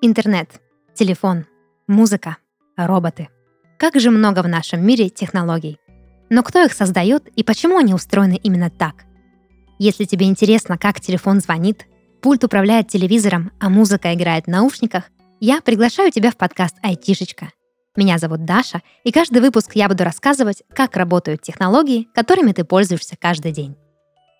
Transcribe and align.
Интернет, 0.00 0.60
телефон, 0.94 1.44
музыка, 1.88 2.36
роботы. 2.76 3.30
Как 3.78 3.98
же 3.98 4.12
много 4.12 4.44
в 4.44 4.48
нашем 4.48 4.86
мире 4.86 5.08
технологий. 5.08 5.80
Но 6.30 6.44
кто 6.44 6.62
их 6.62 6.72
создает 6.72 7.26
и 7.34 7.42
почему 7.42 7.78
они 7.78 7.94
устроены 7.94 8.38
именно 8.40 8.70
так? 8.70 9.06
Если 9.80 10.04
тебе 10.04 10.26
интересно, 10.26 10.78
как 10.78 11.00
телефон 11.00 11.40
звонит, 11.40 11.86
пульт 12.22 12.44
управляет 12.44 12.86
телевизором, 12.86 13.50
а 13.58 13.68
музыка 13.68 14.14
играет 14.14 14.44
в 14.44 14.50
наушниках, 14.50 15.10
я 15.40 15.60
приглашаю 15.60 16.12
тебя 16.12 16.30
в 16.30 16.36
подкаст 16.36 16.76
«Айтишечка». 16.80 17.50
Меня 17.96 18.18
зовут 18.18 18.44
Даша, 18.44 18.82
и 19.02 19.10
каждый 19.10 19.42
выпуск 19.42 19.72
я 19.74 19.88
буду 19.88 20.04
рассказывать, 20.04 20.62
как 20.76 20.96
работают 20.96 21.42
технологии, 21.42 22.06
которыми 22.14 22.52
ты 22.52 22.62
пользуешься 22.62 23.16
каждый 23.20 23.50
день. 23.50 23.74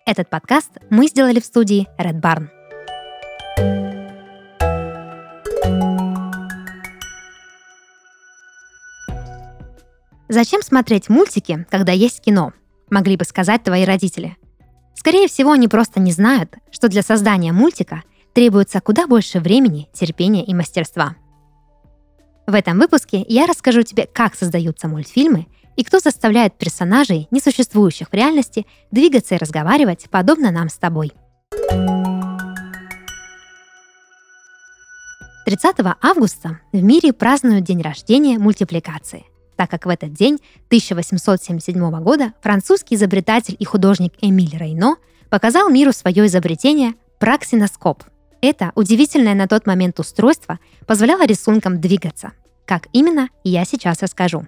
Этот 0.05 0.29
подкаст 0.29 0.71
мы 0.89 1.07
сделали 1.07 1.41
в 1.41 1.45
студии 1.45 1.89
Red 1.99 2.21
Barn. 2.21 2.47
Зачем 10.31 10.61
смотреть 10.61 11.09
мультики, 11.09 11.65
когда 11.71 11.91
есть 11.91 12.21
кино? 12.21 12.53
Могли 12.91 13.17
бы 13.17 13.25
сказать 13.25 13.63
твои 13.63 13.83
родители. 13.83 14.37
Скорее 14.93 15.27
всего, 15.27 15.53
они 15.53 15.67
просто 15.67 15.99
не 15.99 16.11
знают, 16.11 16.53
что 16.69 16.87
для 16.87 17.01
создания 17.01 17.51
мультика 17.51 18.03
требуется 18.33 18.79
куда 18.79 19.07
больше 19.07 19.39
времени, 19.39 19.89
терпения 19.91 20.45
и 20.45 20.53
мастерства. 20.53 21.15
В 22.45 22.53
этом 22.53 22.77
выпуске 22.77 23.25
я 23.27 23.47
расскажу 23.47 23.81
тебе, 23.81 24.05
как 24.05 24.35
создаются 24.35 24.87
мультфильмы 24.87 25.47
и 25.75 25.83
кто 25.83 25.97
заставляет 25.97 26.55
персонажей, 26.59 27.27
несуществующих 27.31 28.09
в 28.09 28.13
реальности, 28.13 28.67
двигаться 28.91 29.33
и 29.33 29.39
разговаривать, 29.39 30.11
подобно 30.11 30.51
нам 30.51 30.69
с 30.69 30.77
тобой. 30.77 31.11
30 35.45 35.77
августа 36.03 36.59
в 36.71 36.83
мире 36.83 37.13
празднуют 37.13 37.63
день 37.63 37.81
рождения 37.81 38.37
мультипликации– 38.37 39.25
так 39.59 39.69
как 39.69 39.85
в 39.85 39.89
этот 39.89 40.13
день 40.13 40.35
1877 40.67 42.01
года 42.01 42.31
французский 42.39 42.95
изобретатель 42.95 43.57
и 43.59 43.65
художник 43.65 44.13
Эмиль 44.21 44.57
Рейно 44.57 44.95
показал 45.29 45.67
миру 45.67 45.91
свое 45.91 46.27
изобретение 46.27 46.93
праксиноскоп. 47.19 48.03
Это 48.39 48.71
удивительное 48.75 49.35
на 49.35 49.49
тот 49.49 49.67
момент 49.67 49.99
устройство 49.99 50.59
позволяло 50.87 51.25
рисункам 51.25 51.81
двигаться. 51.81 52.31
Как 52.65 52.87
именно, 52.93 53.27
я 53.43 53.65
сейчас 53.65 54.01
расскажу. 54.01 54.47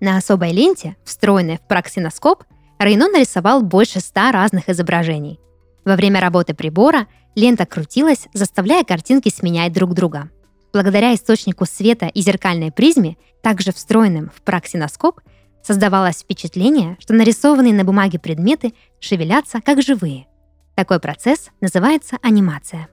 На 0.00 0.16
особой 0.16 0.50
ленте, 0.50 0.96
встроенной 1.04 1.58
в 1.58 1.68
праксиноскоп, 1.68 2.42
Рейно 2.80 3.06
нарисовал 3.06 3.62
больше 3.62 4.00
ста 4.00 4.32
разных 4.32 4.68
изображений. 4.68 5.38
Во 5.84 5.94
время 5.94 6.20
работы 6.20 6.52
прибора 6.52 7.06
лента 7.36 7.64
крутилась, 7.64 8.26
заставляя 8.34 8.82
картинки 8.82 9.28
сменять 9.28 9.72
друг 9.72 9.94
друга– 9.94 10.30
Благодаря 10.72 11.14
источнику 11.14 11.64
света 11.64 12.06
и 12.06 12.20
зеркальной 12.20 12.70
призме, 12.70 13.16
также 13.42 13.72
встроенным 13.72 14.30
в 14.34 14.42
праксиноскоп, 14.42 15.20
создавалось 15.62 16.20
впечатление, 16.20 16.96
что 17.00 17.14
нарисованные 17.14 17.74
на 17.74 17.84
бумаге 17.84 18.18
предметы 18.18 18.74
шевелятся 19.00 19.60
как 19.60 19.82
живые. 19.82 20.26
Такой 20.74 21.00
процесс 21.00 21.50
называется 21.60 22.16
анимация. 22.22 22.88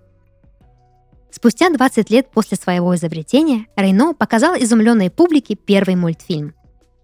Спустя 1.32 1.70
20 1.70 2.10
лет 2.10 2.32
после 2.32 2.58
своего 2.58 2.96
изобретения 2.96 3.68
Рейно 3.76 4.14
показал 4.14 4.56
изумленной 4.56 5.10
публике 5.10 5.56
первый 5.56 5.96
мультфильм. 5.96 6.54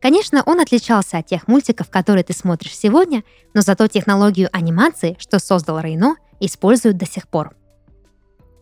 Конечно, 0.01 0.41
он 0.45 0.59
отличался 0.59 1.19
от 1.19 1.27
тех 1.27 1.47
мультиков, 1.47 1.89
которые 1.89 2.23
ты 2.23 2.33
смотришь 2.33 2.77
сегодня, 2.77 3.23
но 3.53 3.61
зато 3.61 3.87
технологию 3.87 4.49
анимации, 4.51 5.15
что 5.19 5.37
создал 5.37 5.79
Рейно, 5.79 6.15
используют 6.39 6.97
до 6.97 7.05
сих 7.05 7.27
пор– 7.27 7.55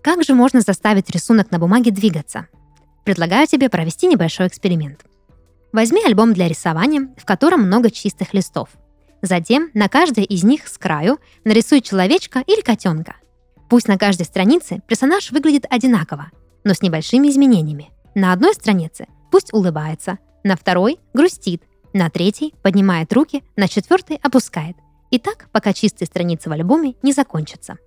как 0.02 0.24
же 0.24 0.34
можно 0.34 0.62
заставить 0.62 1.10
рисунок 1.10 1.52
на 1.52 1.60
бумаге 1.60 1.92
двигаться? 1.92 2.48
Предлагаю 3.10 3.48
тебе 3.48 3.70
провести 3.70 4.06
небольшой 4.06 4.46
эксперимент. 4.46 5.04
Возьми 5.74 6.00
альбом 6.06 6.32
для 6.32 6.48
рисования, 6.48 7.10
в 7.18 7.26
котором 7.26 7.64
много 7.64 7.90
чистых 7.90 8.36
листов. 8.36 8.70
Затем 9.24 9.72
на 9.74 9.90
каждой 9.90 10.26
из 10.26 10.44
них 10.44 10.68
с 10.68 10.78
краю 10.78 11.18
нарисуй 11.44 11.82
человечка 11.82 12.44
или 12.46 12.62
котенка. 12.62 13.16
Пусть 13.68 13.88
на 13.88 13.98
каждой 13.98 14.28
странице 14.28 14.84
персонаж 14.88 15.32
выглядит 15.32 15.66
одинаково, 15.72 16.30
но 16.64 16.76
с 16.76 16.84
небольшими 16.84 17.30
изменениями. 17.30 17.90
На 18.14 18.32
одной 18.32 18.54
странице 18.54 19.08
пусть 19.32 19.56
улыбается, 19.56 20.20
на 20.44 20.56
второй 20.56 21.00
грустит, 21.16 21.64
на 21.94 22.12
третьей 22.12 22.54
поднимает 22.62 23.12
руки, 23.12 23.44
на 23.56 23.68
четвертой 23.68 24.20
опускает. 24.22 24.78
И 25.10 25.18
так, 25.18 25.50
пока 25.52 25.74
чистые 25.74 26.06
страницы 26.06 26.48
в 26.48 26.52
альбоме 26.52 26.94
не 27.02 27.14
закончатся. 27.14 27.80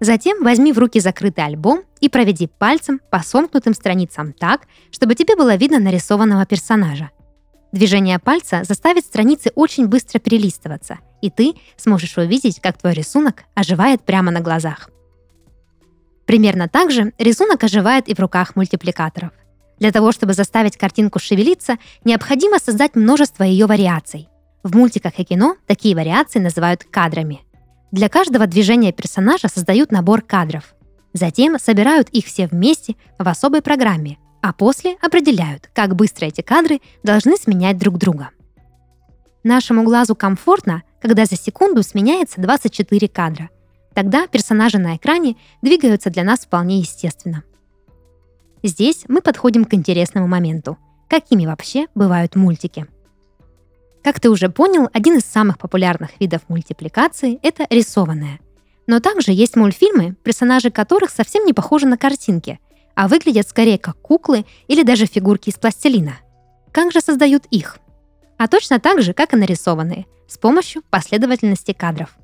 Затем 0.00 0.42
возьми 0.42 0.72
в 0.72 0.78
руки 0.78 1.00
закрытый 1.00 1.44
альбом 1.44 1.82
и 2.00 2.08
проведи 2.08 2.46
пальцем 2.46 3.00
по 3.10 3.20
сомкнутым 3.20 3.74
страницам 3.74 4.32
так, 4.32 4.62
чтобы 4.90 5.14
тебе 5.14 5.36
было 5.36 5.54
видно 5.56 5.78
нарисованного 5.78 6.44
персонажа. 6.44 7.10
Движение 7.72 8.18
пальца 8.18 8.62
заставит 8.64 9.04
страницы 9.04 9.50
очень 9.54 9.86
быстро 9.86 10.18
перелистываться, 10.18 10.98
и 11.20 11.30
ты 11.30 11.54
сможешь 11.76 12.16
увидеть, 12.16 12.60
как 12.60 12.78
твой 12.78 12.94
рисунок 12.94 13.44
оживает 13.54 14.02
прямо 14.02 14.30
на 14.30 14.40
глазах. 14.40 14.90
Примерно 16.26 16.68
так 16.68 16.90
же 16.90 17.12
рисунок 17.18 17.62
оживает 17.64 18.08
и 18.08 18.14
в 18.14 18.18
руках 18.18 18.56
мультипликаторов. 18.56 19.30
Для 19.78 19.92
того, 19.92 20.12
чтобы 20.12 20.32
заставить 20.32 20.76
картинку 20.76 21.18
шевелиться, 21.18 21.76
необходимо 22.04 22.58
создать 22.58 22.96
множество 22.96 23.44
ее 23.44 23.66
вариаций. 23.66 24.28
В 24.62 24.74
мультиках 24.74 25.18
и 25.18 25.24
кино 25.24 25.56
такие 25.66 25.94
вариации 25.94 26.38
называют 26.38 26.84
кадрами. 26.84 27.42
Для 27.92 28.08
каждого 28.08 28.46
движения 28.46 28.92
персонажа 28.92 29.48
создают 29.48 29.92
набор 29.92 30.22
кадров. 30.22 30.74
Затем 31.12 31.58
собирают 31.58 32.08
их 32.10 32.26
все 32.26 32.46
вместе 32.46 32.96
в 33.18 33.26
особой 33.28 33.62
программе, 33.62 34.18
а 34.42 34.52
после 34.52 34.96
определяют, 35.00 35.70
как 35.72 35.94
быстро 35.94 36.26
эти 36.26 36.40
кадры 36.40 36.80
должны 37.02 37.36
сменять 37.36 37.78
друг 37.78 37.98
друга. 37.98 38.30
Нашему 39.44 39.84
глазу 39.84 40.14
комфортно, 40.14 40.82
когда 41.00 41.24
за 41.24 41.36
секунду 41.36 41.82
сменяется 41.82 42.40
24 42.40 43.08
кадра. 43.08 43.50
Тогда 43.94 44.26
персонажи 44.26 44.78
на 44.78 44.96
экране 44.96 45.36
двигаются 45.62 46.10
для 46.10 46.24
нас 46.24 46.40
вполне 46.40 46.80
естественно. 46.80 47.44
Здесь 48.62 49.04
мы 49.08 49.20
подходим 49.20 49.64
к 49.64 49.74
интересному 49.74 50.26
моменту. 50.26 50.76
Какими 51.08 51.46
вообще 51.46 51.86
бывают 51.94 52.34
мультики? 52.34 52.86
Как 54.06 54.20
ты 54.20 54.30
уже 54.30 54.48
понял, 54.48 54.88
один 54.92 55.16
из 55.16 55.24
самых 55.24 55.58
популярных 55.58 56.20
видов 56.20 56.42
мультипликации– 56.46 57.40
это 57.42 57.66
рисованная. 57.68 58.38
Но 58.86 59.00
также 59.00 59.32
есть 59.32 59.56
мультфильмы, 59.56 60.14
персонажи 60.22 60.70
которых 60.70 61.10
совсем 61.10 61.44
не 61.44 61.52
похожи 61.52 61.88
на 61.88 61.98
картинки, 61.98 62.60
а 62.94 63.08
выглядят 63.08 63.48
скорее 63.48 63.78
как 63.78 64.00
куклы 64.00 64.46
или 64.68 64.84
даже 64.84 65.06
фигурки 65.06 65.48
из 65.48 65.54
пластилина. 65.54 66.20
Как 66.70 66.92
же 66.92 67.00
создают 67.00 67.46
их? 67.46 67.80
А 68.38 68.46
точно 68.46 68.78
так 68.78 69.02
же, 69.02 69.12
как 69.12 69.34
и 69.34 69.36
нарисованные, 69.36 70.06
с 70.28 70.38
помощью 70.38 70.82
последовательности 70.88 71.72
кадров. 71.72 72.16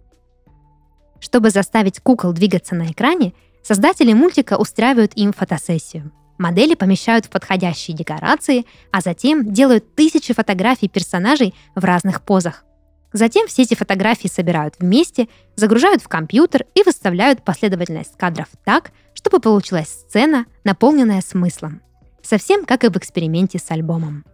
Чтобы 1.18 1.50
заставить 1.50 1.98
кукол 1.98 2.32
двигаться 2.32 2.76
на 2.76 2.92
экране, 2.92 3.32
создатели 3.64 4.12
мультика 4.12 4.56
устраивают 4.56 5.14
им 5.16 5.32
фотосессию– 5.32 6.12
Модели 6.42 6.74
помещают 6.74 7.26
в 7.26 7.30
подходящие 7.30 7.96
декорации, 7.96 8.66
а 8.90 9.00
затем 9.00 9.52
делают 9.52 9.94
тысячи 9.94 10.34
фотографий 10.34 10.88
персонажей 10.88 11.54
в 11.76 11.84
разных 11.84 12.20
позах. 12.22 12.64
Затем 13.12 13.46
все 13.46 13.62
эти 13.62 13.74
фотографии 13.74 14.26
собирают 14.26 14.74
вместе, 14.80 15.28
загружают 15.54 16.02
в 16.02 16.08
компьютер 16.08 16.66
и 16.74 16.82
выставляют 16.82 17.44
последовательность 17.44 18.16
кадров 18.16 18.48
так, 18.64 18.90
чтобы 19.14 19.38
получилась 19.38 19.86
сцена, 19.86 20.46
наполненная 20.64 21.20
смыслом. 21.20 21.80
Совсем 22.22 22.64
как 22.64 22.82
и 22.82 22.88
в 22.88 22.96
эксперименте 22.96 23.60
с 23.60 23.70
альбомом. 23.70 24.24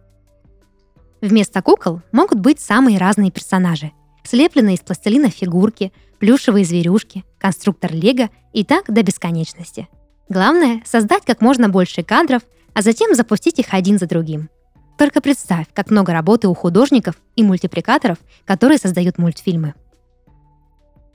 Вместо 1.21 1.61
кукол 1.61 2.01
могут 2.11 2.39
быть 2.39 2.59
самые 2.59 2.97
разные 2.97 3.29
персонажи. 3.29 3.91
Слепленные 4.23 4.77
из 4.77 4.79
пластилина 4.79 5.29
фигурки, 5.29 5.93
плюшевые 6.17 6.65
зверюшки, 6.65 7.23
конструктор 7.37 7.93
Лего 7.93 8.31
и 8.51 8.63
так 8.63 8.91
до 8.91 9.03
бесконечности– 9.03 9.87
Главное— 10.29 10.83
создать 10.85 11.25
как 11.25 11.41
можно 11.41 11.69
больше 11.69 12.03
кадров, 12.03 12.43
а 12.73 12.83
затем 12.83 13.15
запустить 13.15 13.57
их 13.57 13.67
один 13.71 13.97
за 13.97 14.05
другим. 14.05 14.49
Только 14.97 15.21
представь, 15.21 15.65
как 15.73 15.89
много 15.89 16.13
работы 16.13 16.47
у 16.47 16.53
художников 16.53 17.15
и 17.35 17.41
мультипликаторов, 17.41 18.19
которые 18.45 18.77
создают 18.77 19.17
мультфильмы. 19.17 19.73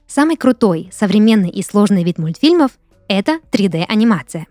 Самый 0.08 0.36
крутой, 0.36 0.90
современный 0.92 1.48
и 1.48 1.62
сложный 1.62 2.02
вид 2.02 2.18
мультфильмов— 2.18 2.72
это 3.08 3.38
3D-анимация. 3.52 4.46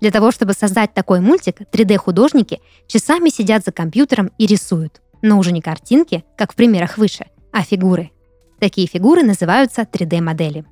Для 0.00 0.10
того, 0.10 0.30
чтобы 0.30 0.52
создать 0.52 0.92
такой 0.94 1.20
мультик, 1.20 1.60
3D-художники 1.60 2.60
часами 2.88 3.30
сидят 3.30 3.64
за 3.64 3.72
компьютером 3.72 4.30
и 4.36 4.46
рисуют. 4.46 5.00
Но 5.22 5.38
уже 5.38 5.52
не 5.52 5.62
картинки, 5.62 6.24
как 6.36 6.52
в 6.52 6.56
примерах 6.56 6.98
выше, 6.98 7.26
а 7.52 7.62
фигуры. 7.62 8.10
Такие 8.58 8.86
фигуры 8.88 9.22
называются 9.22 9.82
3D-модели. 9.82 10.64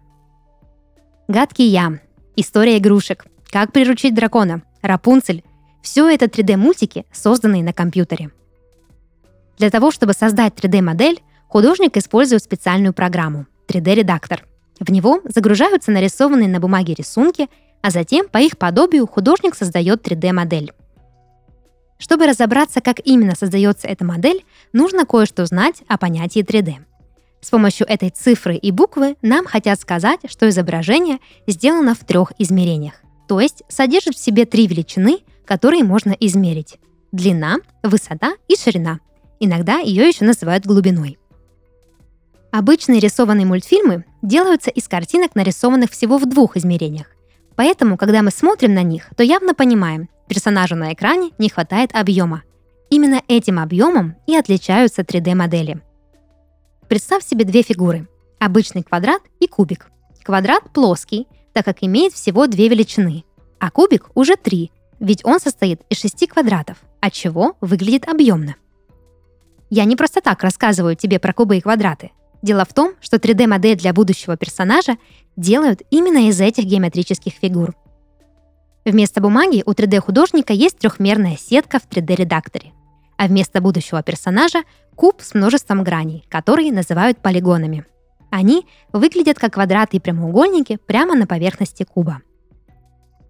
Гадкий 1.28 1.68
ям 1.68 2.00
История 2.36 2.78
игрушек, 2.78 3.26
Как 3.50 3.72
приручить 3.72 4.14
дракона, 4.14 4.62
Рапунцель– 4.80 5.42
все 5.82 6.08
это 6.08 6.26
3D-мультики, 6.26 7.04
созданные 7.10 7.64
на 7.64 7.72
компьютере. 7.72 8.30
Для 9.58 9.70
того, 9.70 9.90
чтобы 9.90 10.12
создать 10.12 10.54
3D-модель, 10.54 11.20
художник 11.48 11.96
использует 11.96 12.42
специальную 12.42 12.92
программу– 12.92 13.46
3D-редактор. 13.68 14.46
В 14.78 14.90
него 14.90 15.20
загружаются 15.24 15.90
нарисованные 15.90 16.48
на 16.48 16.60
бумаге 16.60 16.94
рисунки, 16.94 17.48
а 17.82 17.90
затем 17.90 18.28
по 18.28 18.38
их 18.38 18.56
подобию 18.56 19.06
художник 19.06 19.54
создает 19.54 20.06
3D-модель. 20.06 20.72
Чтобы 21.98 22.26
разобраться, 22.26 22.80
как 22.80 23.00
именно 23.04 23.34
создается 23.34 23.88
эта 23.88 24.04
модель, 24.04 24.44
нужно 24.72 25.04
кое-что 25.04 25.44
знать 25.44 25.82
о 25.88 25.98
понятии 25.98 26.42
3D. 26.42 26.76
С 27.40 27.50
помощью 27.50 27.88
этой 27.88 28.10
цифры 28.10 28.56
и 28.56 28.70
буквы 28.70 29.16
нам 29.22 29.46
хотят 29.46 29.80
сказать, 29.80 30.20
что 30.26 30.48
изображение 30.48 31.18
сделано 31.46 31.94
в 31.94 32.00
трех 32.00 32.32
измерениях, 32.38 32.94
то 33.28 33.40
есть 33.40 33.62
содержит 33.68 34.14
в 34.14 34.22
себе 34.22 34.44
три 34.44 34.66
величины, 34.66 35.20
которые 35.46 35.84
можно 35.84 36.12
измерить. 36.12 36.78
Длина, 37.12 37.56
высота 37.82 38.34
и 38.46 38.56
ширина. 38.56 39.00
Иногда 39.40 39.78
ее 39.78 40.06
еще 40.06 40.24
называют 40.24 40.66
глубиной. 40.66 41.18
Обычные 42.52 43.00
рисованные 43.00 43.46
мультфильмы 43.46 44.04
делаются 44.22 44.70
из 44.70 44.86
картинок, 44.86 45.34
нарисованных 45.34 45.90
всего 45.90 46.18
в 46.18 46.26
двух 46.26 46.56
измерениях. 46.56 47.06
Поэтому, 47.56 47.96
когда 47.96 48.22
мы 48.22 48.30
смотрим 48.30 48.74
на 48.74 48.82
них, 48.82 49.08
то 49.16 49.22
явно 49.22 49.54
понимаем, 49.54 50.08
персонажу 50.28 50.76
на 50.76 50.92
экране 50.92 51.30
не 51.38 51.48
хватает 51.48 51.90
объема. 51.94 52.42
Именно 52.90 53.22
этим 53.28 53.58
объемом 53.58 54.16
и 54.26 54.36
отличаются 54.36 55.02
3D-модели. 55.02 55.80
Представь 56.90 57.24
себе 57.24 57.44
две 57.44 57.62
фигуры– 57.62 58.08
обычный 58.40 58.82
квадрат 58.82 59.22
и 59.38 59.46
кубик. 59.46 59.92
Квадрат 60.24 60.72
плоский, 60.72 61.28
так 61.52 61.64
как 61.64 61.84
имеет 61.84 62.12
всего 62.12 62.48
две 62.48 62.66
величины, 62.66 63.22
а 63.60 63.70
кубик 63.70 64.08
уже 64.16 64.34
три, 64.34 64.72
ведь 64.98 65.24
он 65.24 65.38
состоит 65.38 65.82
из 65.88 66.00
шести 66.00 66.26
квадратов, 66.26 66.78
от 67.00 67.12
чего 67.12 67.56
выглядит 67.60 68.08
объемно. 68.08 68.56
Я 69.70 69.84
не 69.84 69.94
просто 69.94 70.20
так 70.20 70.42
рассказываю 70.42 70.96
тебе 70.96 71.20
про 71.20 71.32
кубы 71.32 71.58
и 71.58 71.60
квадраты. 71.60 72.10
Дело 72.42 72.64
в 72.64 72.74
том, 72.74 72.94
что 73.00 73.18
3D-модель 73.18 73.76
для 73.76 73.92
будущего 73.92 74.36
персонажа 74.36 74.96
делают 75.36 75.82
именно 75.90 76.28
из 76.28 76.40
этих 76.40 76.64
геометрических 76.64 77.34
фигур– 77.34 77.76
Вместо 78.84 79.20
бумаги 79.20 79.62
у 79.66 79.72
3D-художника 79.72 80.54
есть 80.54 80.78
трехмерная 80.78 81.36
сетка 81.36 81.78
в 81.78 81.86
3D-редакторе. 81.86 82.72
А 83.20 83.26
вместо 83.26 83.60
будущего 83.60 84.02
персонажа— 84.02 84.62
куб 84.96 85.20
с 85.20 85.34
множеством 85.34 85.84
граней, 85.84 86.24
которые 86.30 86.72
называют 86.72 87.18
полигонами. 87.18 87.84
Они 88.30 88.66
выглядят 88.94 89.38
как 89.38 89.52
квадраты 89.52 89.98
и 89.98 90.00
прямоугольники 90.00 90.78
прямо 90.86 91.14
на 91.14 91.26
поверхности 91.26 91.82
куба. 91.82 92.22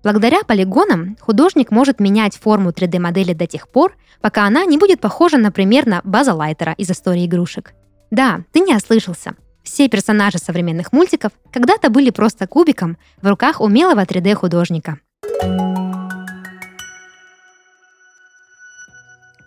Благодаря 0.05 0.45
полигонам 0.47 1.17
художник 1.21 1.73
может 1.73 1.99
менять 1.99 2.37
форму 2.37 2.71
3D-модели 2.71 3.33
до 3.33 3.49
тех 3.49 3.69
пор, 3.69 3.97
пока 4.21 4.47
она 4.47 4.65
не 4.65 4.79
будет 4.79 5.01
похожа, 5.01 5.39
например, 5.39 5.87
на 5.87 6.03
База 6.05 6.35
Лайтера 6.35 6.73
из 6.79 6.89
истории 6.89 7.27
игрушек. 7.27 7.75
Да, 8.13 8.45
ты 8.53 8.61
не 8.61 8.77
ослышался. 8.77 9.35
Все 9.65 9.89
персонажи 9.89 10.39
современных 10.39 10.93
мультиков 10.93 11.33
когда-то 11.53 11.91
были 11.91 12.11
просто 12.11 12.47
кубиком 12.47 12.97
в 13.21 13.27
руках 13.27 13.61
умелого 13.61 14.05
3D-художника– 14.05 15.01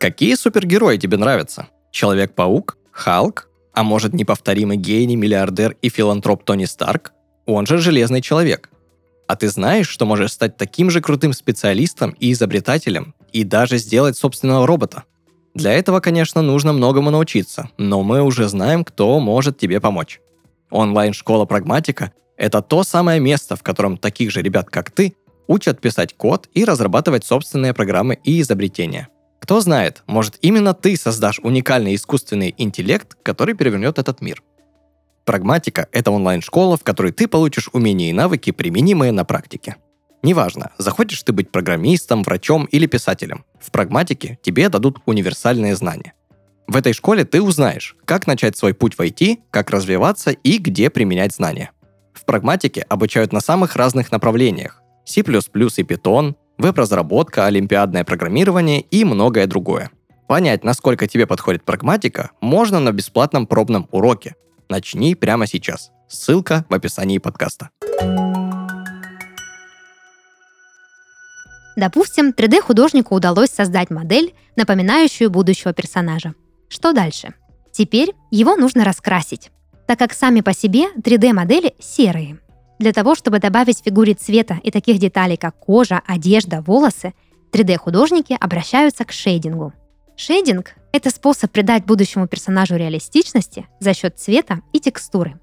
Какие 0.03 0.35
супергерои 0.35 0.97
тебе 0.97 1.15
нравятся? 1.15 1.69
Человек-паук? 1.89 2.77
Халк? 2.91 3.47
А 3.73 3.83
может 3.83 4.11
неповторимый 4.11 4.75
гений, 4.75 5.15
миллиардер 5.15 5.77
и 5.81 5.87
филантроп 5.87 6.43
Тони 6.43 6.65
Старк? 6.65 7.13
Он 7.45 7.65
же 7.65 7.77
Железный 7.77 8.19
Человек. 8.19 8.69
А 9.29 9.37
ты 9.37 9.47
знаешь, 9.47 9.87
что 9.87 10.05
можешь 10.05 10.33
стать 10.33 10.57
таким 10.57 10.89
же 10.89 10.99
крутым 10.99 11.31
специалистом 11.31 12.17
и 12.19 12.33
изобретателем, 12.33 13.15
и 13.31 13.45
даже 13.45 13.77
сделать 13.77 14.17
собственного 14.17 14.67
робота? 14.67 15.03
Для 15.53 15.71
этого, 15.71 16.01
конечно, 16.01 16.41
нужно 16.41 16.73
многому 16.73 17.09
научиться, 17.09 17.69
но 17.77 18.03
мы 18.03 18.23
уже 18.23 18.49
знаем, 18.49 18.83
кто 18.83 19.21
может 19.21 19.57
тебе 19.57 19.79
помочь. 19.79 20.19
Онлайн-школа 20.69 21.45
Прагматика– 21.45 22.11
это 22.35 22.61
то 22.61 22.83
самое 22.83 23.21
место, 23.21 23.55
в 23.55 23.63
котором 23.63 23.97
таких 23.97 24.31
же 24.31 24.41
ребят, 24.41 24.69
как 24.69 24.91
ты, 24.91 25.15
учат 25.47 25.79
писать 25.79 26.13
код 26.13 26.49
и 26.53 26.65
разрабатывать 26.65 27.23
собственные 27.23 27.73
программы 27.73 28.19
и 28.25 28.41
изобретения. 28.41 29.07
Кто 29.43 29.59
знает, 29.59 30.03
может 30.07 30.37
именно 30.41 30.73
ты 30.73 30.95
создашь 30.95 31.37
уникальный 31.39 31.95
искусственный 31.95 32.55
интеллект, 32.57 33.17
который 33.23 33.55
перевернет 33.55 33.99
этот 33.99 34.21
мир. 34.21 34.41
Прагматика– 35.25 35.89
это 35.91 36.11
онлайн-школа, 36.11 36.77
в 36.77 36.85
которой 36.85 37.11
ты 37.11 37.27
получишь 37.27 37.69
умения 37.73 38.09
и 38.09 38.13
навыки, 38.13 38.51
применимые 38.51 39.11
на 39.11 39.25
практике. 39.25 39.75
Неважно, 40.21 40.71
захочешь 40.77 41.23
ты 41.23 41.33
быть 41.33 41.51
программистом, 41.51 42.23
врачом 42.23 42.63
или 42.71 42.85
писателем. 42.85 43.43
В 43.59 43.69
прагматике 43.71 44.39
тебе 44.41 44.69
дадут 44.69 44.99
универсальные 45.05 45.75
знания. 45.75 46.13
В 46.65 46.77
этой 46.77 46.93
школе 46.93 47.25
ты 47.25 47.41
узнаешь, 47.41 47.97
как 48.05 48.27
начать 48.27 48.55
свой 48.55 48.73
путь 48.73 48.93
в 48.93 49.01
IT, 49.01 49.39
как 49.51 49.71
развиваться 49.71 50.31
и 50.31 50.57
где 50.57 50.89
применять 50.89 51.35
знания. 51.35 51.71
В 52.13 52.23
прагматике 52.23 52.83
обучают 52.83 53.33
на 53.33 53.41
самых 53.41 53.75
разных 53.75 54.09
направлениях, 54.09 54.81
C++ 55.03 55.19
и 55.19 55.23
Python, 55.23 56.35
веб-разработка, 56.57 57.45
олимпиадное 57.45 58.03
программирование 58.03 58.81
и 58.81 59.03
многое 59.03 59.47
другое. 59.47 59.91
Понять, 60.27 60.63
насколько 60.63 61.07
тебе 61.07 61.27
подходит 61.27 61.63
прагматика, 61.63 62.31
можно 62.41 62.79
на 62.79 62.91
бесплатном 62.91 63.45
пробном 63.45 63.87
уроке. 63.91 64.35
Начни 64.69 65.15
прямо 65.15 65.47
сейчас. 65.47 65.91
Ссылка 66.07 66.65
в 66.69 66.73
описании 66.73 67.17
подкаста. 67.17 67.69
Допустим, 71.75 72.29
3D-художнику 72.29 73.15
удалось 73.15 73.49
создать 73.49 73.89
модель, 73.89 74.35
напоминающую 74.55 75.29
будущего 75.29 75.73
персонажа. 75.73 76.33
Что 76.69 76.93
дальше? 76.93 77.33
Теперь 77.71 78.13
его 78.29 78.55
нужно 78.55 78.85
раскрасить, 78.85 79.51
так 79.87 79.97
как 79.97 80.13
сами 80.13 80.41
по 80.41 80.53
себе 80.53 80.91
3D-модели 80.95 81.73
серые. 81.79 82.39
Для 82.83 82.91
того, 82.91 83.15
чтобы 83.15 83.39
добавить 83.39 83.81
фигуре 83.81 84.13
цвета 84.13 84.59
и 84.61 84.69
таких 84.69 84.99
деталей, 84.99 85.37
как 85.37 85.57
кожа, 85.57 86.01
одежда, 86.05 86.61
волосы, 86.61 87.13
3D-художники 87.53 88.35
обращаются 88.37 89.05
к 89.05 89.13
шейдингу. 89.13 89.71
Шейдинг— 90.17 90.73
это 90.91 91.09
способ 91.09 91.49
придать 91.49 91.85
будущему 91.85 92.27
персонажу 92.27 92.75
реалистичности 92.75 93.67
за 93.79 93.93
счет 93.93 94.19
цвета 94.19 94.59
и 94.73 94.81
текстуры. 94.81 95.39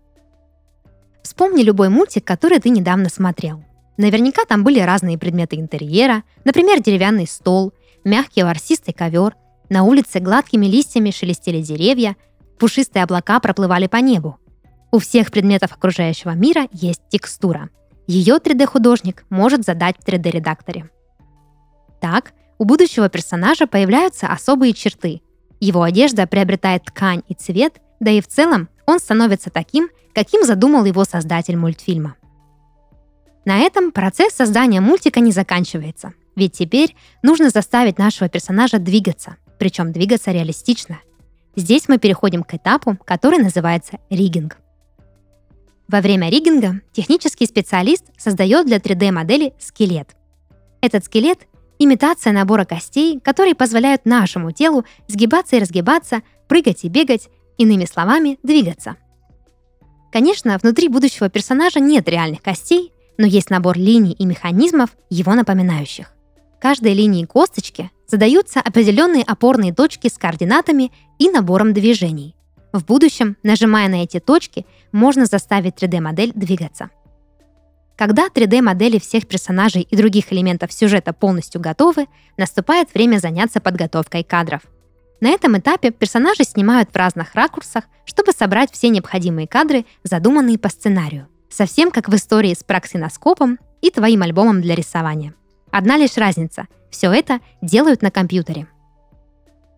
Вспомни 1.23 1.63
любой 1.63 1.89
мультик, 1.89 2.27
который 2.27 2.59
ты 2.59 2.69
недавно 2.69 3.09
смотрел. 3.09 3.65
Наверняка 3.97 4.45
там 4.45 4.63
были 4.63 4.79
разные 4.81 5.17
предметы 5.17 5.57
интерьера, 5.57 6.25
например, 6.45 6.83
деревянный 6.83 7.27
стол, 7.27 7.73
мягкий 8.05 8.43
ворсистый 8.43 8.93
ковер, 8.93 9.35
на 9.71 9.85
улице 9.85 10.21
гладкими 10.21 10.67
листьями 10.67 11.11
шелестели 11.11 11.63
деревья, 11.63 12.17
пушистые 12.59 13.03
облака 13.03 13.41
проплывали 13.41 13.87
по 13.87 13.97
небу. 13.97 14.37
У 14.93 14.99
всех 14.99 15.31
предметов 15.31 15.73
окружающего 15.73 16.31
мира 16.31 16.67
есть 16.73 17.03
текстура. 17.09 17.71
Ее 18.09 18.37
3D-художник 18.37 19.25
может 19.31 19.65
задать 19.65 19.97
в 19.99 20.05
3D-редакторе. 20.05 20.91
Так, 22.01 22.33
у 22.59 22.65
будущего 22.65 23.09
персонажа 23.09 23.69
появляются 23.69 24.27
особые 24.27 24.73
черты. 24.73 25.23
Его 25.61 25.83
одежда 25.83 26.27
приобретает 26.27 26.85
ткань 26.87 27.23
и 27.29 27.35
цвет, 27.35 27.81
да 28.01 28.11
и 28.11 28.21
в 28.21 28.27
целом 28.27 28.69
он 28.85 28.99
становится 28.99 29.51
таким, 29.51 29.91
каким 30.13 30.45
задумал 30.45 30.85
его 30.85 31.05
создатель 31.05 31.57
мультфильма. 31.57 32.17
На 33.45 33.59
этом 33.59 33.93
процесс 33.93 34.35
создания 34.35 34.81
мультика 34.81 35.21
не 35.21 35.31
заканчивается, 35.31 36.15
ведь 36.35 36.53
теперь 36.53 36.97
нужно 37.23 37.51
заставить 37.51 37.99
нашего 37.99 38.29
персонажа 38.29 38.79
двигаться, 38.79 39.37
причем 39.59 39.93
двигаться 39.93 40.33
реалистично. 40.33 40.99
Здесь 41.55 41.89
мы 41.89 41.99
переходим 41.99 42.43
к 42.43 42.55
этапу, 42.55 42.99
который 43.05 43.39
называется 43.39 43.99
ригинг– 44.11 44.59
во 45.91 46.01
время 46.01 46.31
риггинга 46.31 46.81
технический 46.93 47.47
специалист 47.47 48.05
создает 48.17 48.67
для 48.67 48.77
3D-модели 48.77 49.55
скелет. 49.59 50.11
Этот 50.81 51.05
скелет– 51.05 51.49
имитация 51.79 52.33
набора 52.33 52.65
костей, 52.65 53.19
которые 53.19 53.57
позволяют 53.57 54.07
нашему 54.07 54.53
телу 54.53 54.85
сгибаться 55.09 55.57
и 55.57 55.59
разгибаться, 55.59 56.23
прыгать 56.47 56.85
и 56.85 56.89
бегать, 56.89 57.29
иными 57.59 57.87
словами, 57.87 58.39
двигаться. 58.43 58.97
Конечно, 60.13 60.59
внутри 60.63 60.89
будущего 60.89 61.29
персонажа 61.29 61.81
нет 61.81 62.09
реальных 62.09 62.41
костей, 62.41 62.93
но 63.19 63.27
есть 63.27 63.51
набор 63.51 63.77
линий 63.77 64.13
и 64.13 64.25
механизмов, 64.25 64.91
его 65.11 65.35
напоминающих. 65.35 66.13
Каждой 66.61 66.95
линии 66.95 67.25
косточки 67.25 67.91
задаются 68.07 68.61
определенные 68.61 69.25
опорные 69.25 69.75
точки 69.75 70.09
с 70.09 70.19
координатами 70.19 70.93
и 71.19 71.29
набором 71.31 71.73
движений. 71.73 72.35
В 72.73 72.85
будущем, 72.85 73.37
нажимая 73.43 73.89
на 73.89 74.03
эти 74.03 74.21
точки, 74.21 74.65
можно 74.93 75.27
заставить 75.27 75.75
3D-модель 75.75 76.33
двигаться. 76.35 76.91
Когда 77.97 78.29
3D-модели 78.29 78.99
всех 78.99 79.27
персонажей 79.27 79.83
и 79.83 79.97
других 79.97 80.33
элементов 80.33 80.73
сюжета 80.73 81.13
полностью 81.13 81.61
готовы, 81.61 82.07
наступает 82.37 82.95
время 82.95 83.19
заняться 83.19 83.61
подготовкой 83.61 84.25
кадров. 84.25 84.63
На 85.21 85.29
этом 85.29 85.59
этапе 85.59 85.91
персонажи 85.91 86.45
снимают 86.45 86.91
в 86.91 86.97
разных 86.97 87.35
ракурсах, 87.35 87.85
чтобы 88.07 88.33
собрать 88.33 88.73
все 88.73 88.89
необходимые 88.89 89.47
кадры, 89.47 89.85
задуманные 90.03 90.59
по 90.59 90.71
сценарию. 90.71 91.29
Совсем 91.51 91.91
как 91.91 92.09
в 92.09 92.15
истории 92.15 92.55
с 92.55 92.65
праксиноскопом 92.65 93.59
и 93.83 93.91
твоим 93.91 94.23
альбомом 94.23 94.63
для 94.63 94.75
рисования. 94.75 95.35
Одна 95.71 95.99
лишь 95.99 96.17
разница– 96.17 96.69
все 96.91 97.13
это 97.13 97.41
делают 97.61 98.01
на 98.01 98.11
компьютере. 98.11 98.67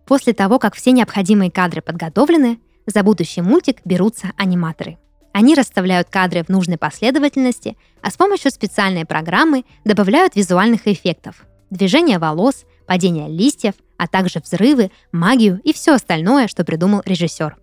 После 0.05 0.33
того, 0.33 0.59
как 0.59 0.75
все 0.75 0.91
необходимые 0.91 1.51
кадры 1.51 1.81
подготовлены, 1.81 2.59
за 2.85 3.03
будущий 3.03 3.41
мультик 3.41 3.81
берутся 3.85 4.31
аниматоры. 4.37 4.97
Они 5.31 5.55
расставляют 5.55 6.09
кадры 6.09 6.43
в 6.43 6.49
нужной 6.49 6.77
последовательности, 6.77 7.75
а 8.01 8.11
с 8.11 8.17
помощью 8.17 8.51
специальной 8.51 9.05
программы 9.05 9.65
добавляют 9.83 10.35
визуальных 10.35 10.87
эффектов. 10.87 11.45
Движение 11.71 12.19
волос, 12.19 12.65
падение 12.85 13.27
листьев, 13.27 13.73
а 13.97 14.07
также 14.07 14.39
взрывы, 14.39 14.91
магию 15.11 15.59
и 15.63 15.73
все 15.73 15.93
остальное, 15.93 16.47
что 16.47 16.63
придумал 16.63 17.01
режиссер. 17.05 17.57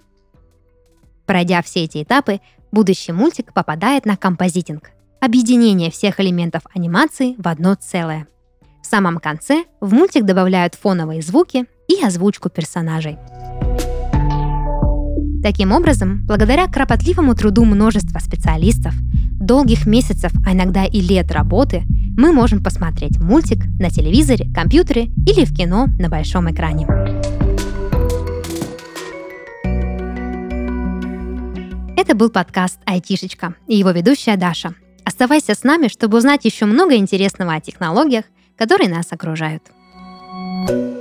Пройдя 1.27 1.63
все 1.63 1.85
эти 1.85 2.03
этапы, 2.03 2.41
будущий 2.73 3.13
мультик 3.13 3.53
попадает 3.53 4.05
на 4.05 4.17
композитинг– 4.17 4.91
объединение 5.21 5.91
всех 5.91 6.19
элементов 6.19 6.63
анимации 6.75 7.37
в 7.39 7.47
одно 7.47 7.77
целое. 7.77 8.27
В 8.83 8.87
самом 8.87 9.19
конце 9.19 9.65
в 9.81 9.93
мультик 9.93 10.25
добавляют 10.25 10.75
фоновые 10.75 11.23
звуки 11.23 11.67
и 11.87 12.03
озвучку 12.03 12.49
персонажей. 12.49 13.19
Таким 15.43 15.73
образом, 15.73 16.21
благодаря 16.27 16.67
кропотливому 16.67 17.35
труду 17.35 17.65
множества 17.65 18.19
специалистов, 18.19 18.93
долгих 19.41 19.87
месяцев, 19.87 20.33
а 20.45 20.53
иногда 20.53 20.85
и 20.85 21.01
лет 21.01 21.33
работы, 21.33 21.85
мы 22.17 22.33
можем 22.33 22.63
посмотреть 22.63 23.19
мультик 23.19 23.65
на 23.79 23.89
телевизоре, 23.89 24.53
компьютере 24.53 25.07
или 25.27 25.47
в 25.47 25.55
кино 25.55 25.89
на 25.99 26.11
большом 26.11 26.51
экране. 26.51 26.87
Это 31.97 32.15
был 32.15 32.29
подкаст 32.29 32.79
«Айтишечка» 32.85 33.55
и 33.67 33.77
его 33.77 33.93
ведущая 33.93 34.37
Даша. 34.37 34.75
Оставайся 35.05 35.55
с 35.55 35.65
нами, 35.65 35.89
чтобы 35.89 36.19
узнать 36.19 36.45
еще 36.45 36.67
много 36.67 36.97
интересного 36.97 37.55
о 37.55 37.61
технологиях, 37.61 38.27
которые 38.59 38.91
нас 38.91 39.07
окружают. 39.11 39.63
thank 40.67 40.71
you 40.71 41.00